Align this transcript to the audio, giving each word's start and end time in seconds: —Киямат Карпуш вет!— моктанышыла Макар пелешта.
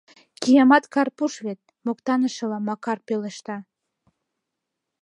—Киямат 0.41 0.85
Карпуш 0.93 1.33
вет!— 1.45 1.61
моктанышыла 1.85 2.57
Макар 2.67 2.97
пелешта. 3.07 3.57